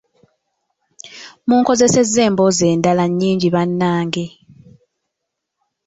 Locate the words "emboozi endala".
2.27-3.03